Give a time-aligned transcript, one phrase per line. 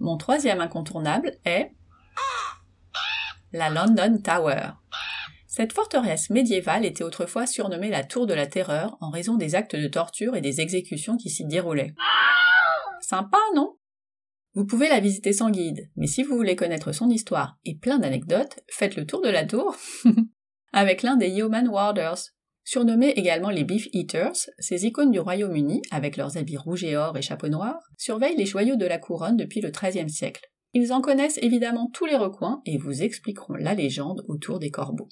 [0.00, 1.72] Mon troisième incontournable est
[3.52, 4.70] la London Tower.
[5.46, 9.76] Cette forteresse médiévale était autrefois surnommée la Tour de la Terreur en raison des actes
[9.76, 11.94] de torture et des exécutions qui s'y déroulaient.
[13.02, 13.76] Sympa, non?
[14.54, 17.98] Vous pouvez la visiter sans guide, mais si vous voulez connaître son histoire et plein
[17.98, 19.76] d'anecdotes, faites le tour de la tour
[20.72, 22.30] avec l'un des Yeoman Warders.
[22.64, 27.16] Surnommés également les Beef Eaters, ces icônes du Royaume-Uni, avec leurs habits rouges et or
[27.16, 30.46] et chapeaux noirs, surveillent les joyaux de la couronne depuis le XIIIe siècle.
[30.72, 35.08] Ils en connaissent évidemment tous les recoins et vous expliqueront la légende autour des corbeaux.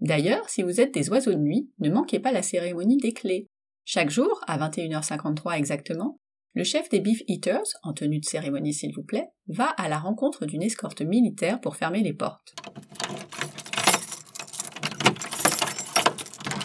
[0.00, 3.48] D'ailleurs, si vous êtes des oiseaux de nuit, ne manquez pas la cérémonie des clés.
[3.84, 6.20] Chaque jour, à 21h53 exactement,
[6.54, 9.98] le chef des Beef Eaters, en tenue de cérémonie s'il vous plaît, va à la
[9.98, 12.54] rencontre d'une escorte militaire pour fermer les portes.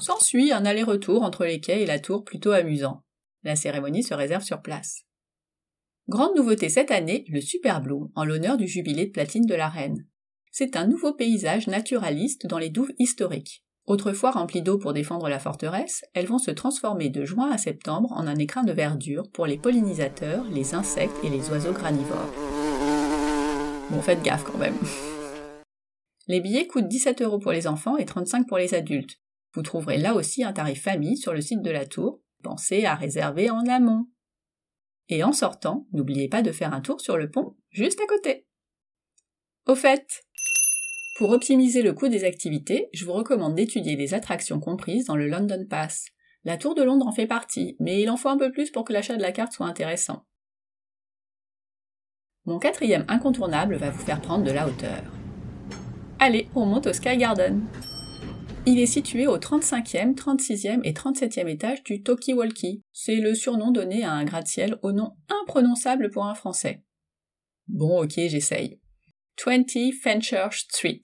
[0.05, 3.01] S'ensuit un aller-retour entre les quais et la tour plutôt amusant.
[3.41, 5.01] La cérémonie se réserve sur place.
[6.09, 9.67] Grande nouveauté cette année, le Super Bloom, en l'honneur du jubilé de platine de la
[9.67, 10.05] reine.
[10.51, 13.65] C'est un nouveau paysage naturaliste dans les douves historiques.
[13.87, 18.11] Autrefois remplies d'eau pour défendre la forteresse, elles vont se transformer de juin à septembre
[18.11, 22.31] en un écrin de verdure pour les pollinisateurs, les insectes et les oiseaux granivores.
[23.89, 24.77] Bon, faites gaffe quand même.
[26.27, 29.19] Les billets coûtent 17 euros pour les enfants et 35 pour les adultes.
[29.55, 32.21] Vous trouverez là aussi un tarif famille sur le site de la tour.
[32.43, 34.07] Pensez à réserver en amont.
[35.07, 38.45] Et en sortant, n'oubliez pas de faire un tour sur le pont juste à côté.
[39.65, 40.23] Au fait,
[41.17, 45.29] pour optimiser le coût des activités, je vous recommande d'étudier les attractions comprises dans le
[45.29, 46.07] London Pass.
[46.43, 48.83] La Tour de Londres en fait partie, mais il en faut un peu plus pour
[48.83, 50.25] que l'achat de la carte soit intéressant.
[52.43, 55.01] Mon quatrième incontournable va vous faire prendre de la hauteur.
[56.19, 57.65] Allez, on monte au Sky Garden.
[58.67, 62.81] Il est situé au 35e, 36e et 37e étage du Toki Walkie.
[62.91, 65.11] C'est le surnom donné à un gratte-ciel au nom
[65.43, 66.81] imprononçable pour un français.
[67.67, 68.79] Bon, ok, j'essaye.
[69.45, 71.03] 20 Fenchurch Street.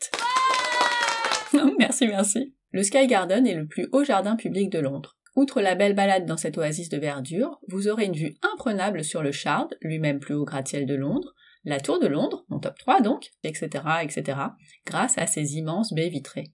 [1.77, 2.55] merci, merci.
[2.71, 5.19] Le Sky Garden est le plus haut jardin public de Londres.
[5.35, 9.21] Outre la belle balade dans cette oasis de verdure, vous aurez une vue imprenable sur
[9.21, 13.01] le Shard, lui-même plus haut gratte-ciel de Londres, la Tour de Londres, mon top 3
[13.01, 13.69] donc, etc.,
[14.01, 14.39] etc.,
[14.87, 16.51] grâce à ses immenses baies vitrées.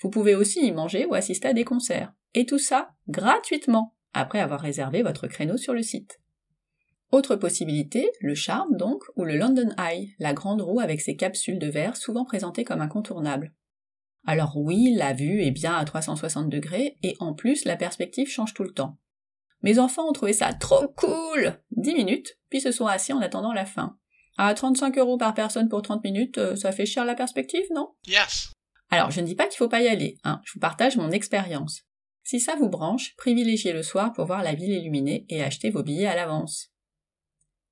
[0.00, 2.12] Vous pouvez aussi y manger ou assister à des concerts.
[2.34, 6.20] Et tout ça gratuitement, après avoir réservé votre créneau sur le site.
[7.12, 11.60] Autre possibilité, le Charme donc, ou le London Eye, la grande roue avec ses capsules
[11.60, 13.52] de verre souvent présentées comme incontournables.
[14.26, 18.54] Alors oui, la vue est bien à 360 degrés, et en plus la perspective change
[18.54, 18.98] tout le temps.
[19.62, 23.52] Mes enfants ont trouvé ça trop cool 10 minutes, puis se sont assis en attendant
[23.52, 23.96] la fin.
[24.36, 27.90] À 35 euros par personne pour 30 minutes, euh, ça fait cher la perspective, non?
[28.06, 28.52] Yes.
[28.94, 31.10] Alors, je ne dis pas qu'il faut pas y aller, hein, je vous partage mon
[31.10, 31.82] expérience.
[32.22, 35.82] Si ça vous branche, privilégiez le soir pour voir la ville illuminée et achetez vos
[35.82, 36.70] billets à l'avance.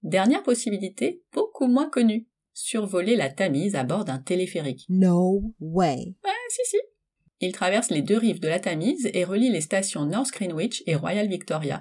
[0.03, 4.85] Dernière possibilité, beaucoup moins connue, survoler la Tamise à bord d'un téléphérique.
[4.89, 6.17] No way.
[6.25, 6.77] Ouais, si, si.
[7.39, 10.97] Il traverse les deux rives de la Tamise et relie les stations North Greenwich et
[10.97, 11.81] Royal Victoria.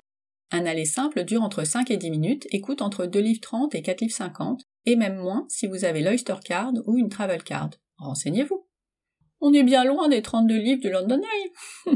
[0.51, 3.73] Un aller simple dure entre 5 et 10 minutes et coûte entre 2 livres 30
[3.73, 7.41] et 4 livres 50, et même moins si vous avez l'Oyster Card ou une Travel
[7.41, 7.71] Card.
[7.97, 8.67] Renseignez-vous.
[9.41, 11.95] On est bien loin des 32 livres de London Eye.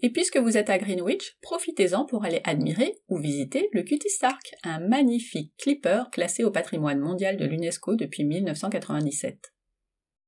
[0.00, 4.54] Et puisque vous êtes à Greenwich, profitez-en pour aller admirer ou visiter le Cutie Stark,
[4.62, 9.52] un magnifique clipper classé au patrimoine mondial de l'UNESCO depuis 1997.